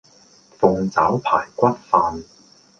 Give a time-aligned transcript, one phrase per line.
[0.61, 2.23] 鳳爪排骨飯